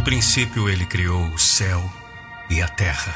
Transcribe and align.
No 0.00 0.04
princípio, 0.04 0.66
ele 0.66 0.86
criou 0.86 1.22
o 1.26 1.38
céu 1.38 1.78
e 2.48 2.62
a 2.62 2.68
terra. 2.68 3.14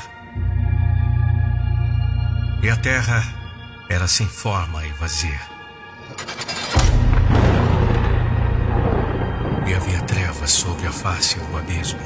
E 2.62 2.69
a 2.69 2.77
terra 2.77 3.25
era 3.88 4.06
sem 4.06 4.29
forma 4.29 4.84
e 4.84 4.91
vazia. 4.91 5.41
E 9.66 9.73
havia 9.73 10.02
trevas 10.02 10.51
sobre 10.51 10.87
a 10.87 10.92
face 10.92 11.39
do 11.39 11.56
abismo. 11.56 12.02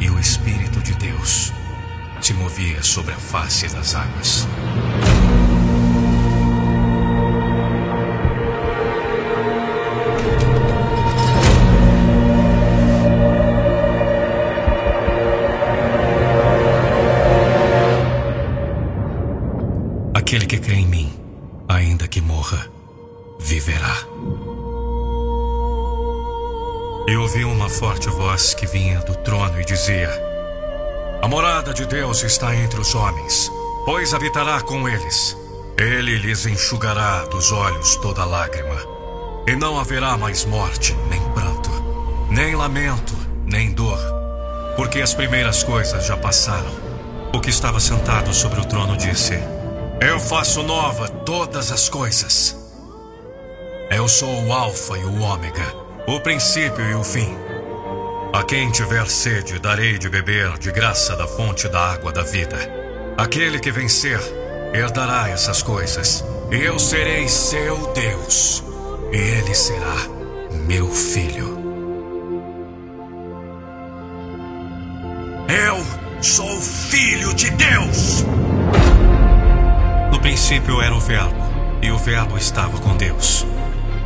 E 0.00 0.08
o 0.08 0.18
Espírito 0.18 0.80
de 0.80 0.94
Deus 0.94 1.52
se 2.22 2.32
movia 2.32 2.82
sobre 2.82 3.12
a 3.12 3.18
face 3.18 3.68
das 3.68 3.94
águas. 3.94 4.48
Aquele 20.32 20.46
que 20.46 20.58
crê 20.58 20.76
em 20.76 20.86
mim, 20.86 21.12
ainda 21.68 22.08
que 22.08 22.18
morra, 22.18 22.66
viverá. 23.38 23.98
E 27.06 27.14
ouvi 27.18 27.44
uma 27.44 27.68
forte 27.68 28.08
voz 28.08 28.54
que 28.54 28.66
vinha 28.66 29.00
do 29.00 29.14
trono 29.16 29.60
e 29.60 29.64
dizia: 29.66 30.08
A 31.20 31.28
morada 31.28 31.74
de 31.74 31.84
Deus 31.84 32.22
está 32.22 32.56
entre 32.56 32.80
os 32.80 32.94
homens, 32.94 33.52
pois 33.84 34.14
habitará 34.14 34.62
com 34.62 34.88
eles. 34.88 35.36
Ele 35.76 36.16
lhes 36.16 36.46
enxugará 36.46 37.26
dos 37.26 37.52
olhos 37.52 37.96
toda 37.96 38.24
lágrima, 38.24 38.82
e 39.46 39.54
não 39.54 39.78
haverá 39.78 40.16
mais 40.16 40.46
morte, 40.46 40.96
nem 41.10 41.20
pranto, 41.34 41.70
nem 42.30 42.54
lamento, 42.54 43.14
nem 43.44 43.70
dor, 43.70 43.98
porque 44.76 45.02
as 45.02 45.12
primeiras 45.12 45.62
coisas 45.62 46.06
já 46.06 46.16
passaram. 46.16 46.72
O 47.34 47.38
que 47.38 47.50
estava 47.50 47.78
sentado 47.78 48.32
sobre 48.32 48.62
o 48.62 48.64
trono 48.64 48.96
disse: 48.96 49.38
Eu 50.04 50.18
faço 50.18 50.64
nova 50.64 51.08
todas 51.08 51.70
as 51.70 51.88
coisas. 51.88 52.56
Eu 53.88 54.08
sou 54.08 54.46
o 54.46 54.52
Alfa 54.52 54.98
e 54.98 55.04
o 55.04 55.20
Ômega, 55.20 55.62
o 56.08 56.18
princípio 56.18 56.84
e 56.84 56.94
o 56.96 57.04
fim. 57.04 57.32
A 58.32 58.42
quem 58.42 58.72
tiver 58.72 59.08
sede, 59.08 59.60
darei 59.60 59.98
de 59.98 60.08
beber 60.08 60.58
de 60.58 60.72
graça 60.72 61.14
da 61.14 61.28
fonte 61.28 61.68
da 61.68 61.92
água 61.92 62.10
da 62.10 62.24
vida. 62.24 62.56
Aquele 63.16 63.60
que 63.60 63.70
vencer, 63.70 64.18
herdará 64.74 65.28
essas 65.28 65.62
coisas. 65.62 66.24
Eu 66.50 66.80
serei 66.80 67.28
seu 67.28 67.92
Deus, 67.92 68.64
e 69.12 69.16
ele 69.16 69.54
será 69.54 70.08
meu 70.66 70.90
filho. 70.90 71.56
Eu 75.48 76.20
sou 76.20 76.60
filho 76.60 77.32
de 77.34 77.50
Deus! 77.50 78.41
Princípio 80.42 80.82
era 80.82 80.92
o 80.92 80.98
Verbo, 80.98 81.40
e 81.80 81.92
o 81.92 81.96
Verbo 81.96 82.36
estava 82.36 82.76
com 82.80 82.96
Deus. 82.96 83.46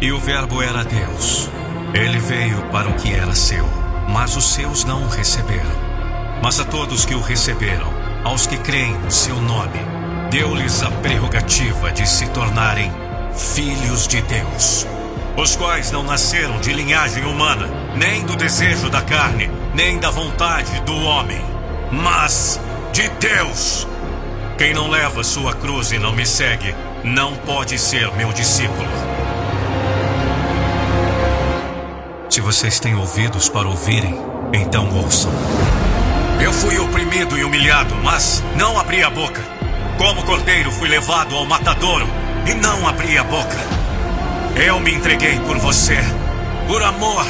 E 0.03 0.13
o 0.13 0.21
Verbo 0.21 0.61
era 0.61 0.85
Deus. 0.85 1.49
Ele 1.95 2.19
veio 2.19 2.61
para 2.71 2.91
o 2.91 2.93
que 2.93 3.11
era 3.11 3.35
seu, 3.35 3.67
mas 4.11 4.37
os 4.37 4.53
seus 4.53 4.85
não 4.85 5.03
o 5.05 5.09
receberam. 5.09 5.75
Mas 6.43 6.61
a 6.61 6.65
todos 6.67 7.07
que 7.07 7.15
o 7.15 7.23
receberam, 7.23 7.91
aos 8.23 8.47
que 8.47 8.59
creem 8.59 8.93
no 8.99 9.11
seu 9.11 9.41
nome, 9.41 9.81
deu-lhes 10.31 10.83
a 10.83 10.91
prerrogativa 10.91 11.91
de 11.91 12.07
se 12.07 12.29
tornarem 12.29 12.93
filhos 13.35 14.07
de 14.07 14.21
Deus. 14.21 14.87
Os 15.39 15.57
quais 15.57 15.91
não 15.91 16.03
nasceram 16.03 16.61
de 16.61 16.71
linhagem 16.71 17.25
humana, 17.25 17.67
nem 17.97 18.27
do 18.27 18.37
desejo 18.37 18.91
da 18.91 19.01
carne, 19.01 19.51
nem 19.75 19.99
da 19.99 20.11
vontade 20.11 20.83
do 20.83 20.97
homem, 20.97 21.43
mas 21.91 22.61
de 22.93 23.09
Deus. 23.09 23.89
Quem 24.59 24.73
não 24.73 24.89
leva 24.89 25.23
sua 25.23 25.53
cruz 25.55 25.93
e 25.93 25.99
não 25.99 26.15
me 26.15 26.25
segue, 26.25 26.75
não 27.05 27.37
pode 27.37 27.79
ser 27.79 28.11
meu 28.13 28.33
discípulo. 28.33 28.89
Se 32.31 32.41
vocês 32.41 32.81
têm 32.81 32.95
ouvidos 32.95 33.51
para 33.51 33.69
ouvirem, 33.69 34.19
então 34.55 34.89
ouçam. 34.95 35.31
Eu 36.41 36.55
fui 36.55 36.79
oprimido 36.79 37.37
e 37.37 37.45
humilhado, 37.45 37.95
mas 37.97 38.43
não 38.57 38.79
abri 38.79 39.03
a 39.03 39.11
boca. 39.11 39.43
Como 39.99 40.23
cordeiro 40.23 40.73
fui 40.73 40.89
levado 40.89 41.37
ao 41.37 41.45
matadouro 41.45 42.09
e 42.47 42.55
não 42.55 42.89
abri 42.89 43.19
a 43.19 43.25
boca. 43.25 43.59
Eu 44.57 44.81
me 44.81 44.95
entreguei 44.95 45.39
por 45.41 45.59
você, 45.59 45.99
por 46.67 46.83
amor. 46.83 47.27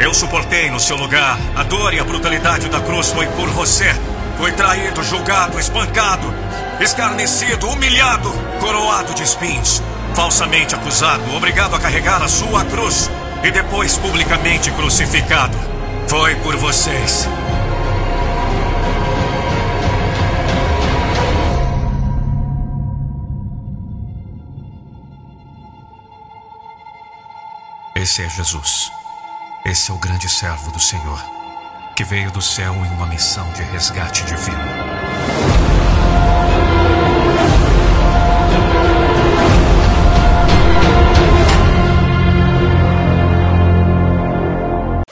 Eu 0.00 0.14
suportei 0.14 0.70
no 0.70 0.80
seu 0.80 0.96
lugar 0.96 1.38
a 1.54 1.62
dor 1.62 1.92
e 1.92 2.00
a 2.00 2.04
brutalidade 2.04 2.70
da 2.70 2.80
cruz 2.80 3.10
foi 3.10 3.26
por 3.26 3.50
você. 3.50 3.94
Fui 4.36 4.52
traído, 4.52 5.02
julgado, 5.02 5.58
espancado, 5.58 6.32
escarnecido, 6.80 7.68
humilhado, 7.68 8.30
coroado 8.60 9.14
de 9.14 9.22
espinhos, 9.22 9.82
falsamente 10.14 10.74
acusado, 10.74 11.34
obrigado 11.34 11.74
a 11.74 11.78
carregar 11.78 12.22
a 12.22 12.28
sua 12.28 12.64
cruz 12.64 13.10
e 13.42 13.50
depois 13.50 13.96
publicamente 13.98 14.70
crucificado. 14.72 15.56
Foi 16.08 16.34
por 16.36 16.56
vocês. 16.56 17.28
Esse 27.94 28.22
é 28.22 28.28
Jesus. 28.28 28.92
Esse 29.64 29.90
é 29.90 29.94
o 29.94 29.98
grande 29.98 30.28
servo 30.28 30.70
do 30.70 30.78
Senhor, 30.78 31.18
que 31.94 32.02
veio 32.02 32.30
do 32.32 32.42
céu 32.42 32.74
em 32.74 32.90
uma 32.94 33.06
missão 33.06 33.48
de 33.52 33.62
resgate 33.62 34.24
divino. 34.24 34.58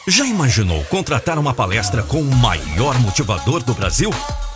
Já 0.08 0.26
imaginou 0.26 0.82
contratar 0.84 1.38
uma 1.38 1.54
palestra 1.54 2.02
com 2.02 2.20
o 2.20 2.36
maior 2.36 2.98
motivador 2.98 3.62
do 3.62 3.72
Brasil? 3.72 4.10